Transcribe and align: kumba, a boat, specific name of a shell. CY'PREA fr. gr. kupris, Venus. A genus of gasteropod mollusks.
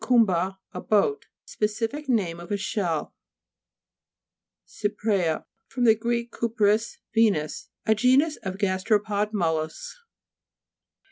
kumba, 0.03 0.57
a 0.71 0.81
boat, 0.81 1.27
specific 1.45 2.09
name 2.09 2.39
of 2.39 2.49
a 2.51 2.57
shell. 2.57 3.13
CY'PREA 4.65 5.45
fr. 5.67 5.79
gr. 5.93 6.13
kupris, 6.31 6.97
Venus. 7.13 7.69
A 7.85 7.93
genus 7.93 8.37
of 8.37 8.57
gasteropod 8.57 9.31
mollusks. 9.31 9.99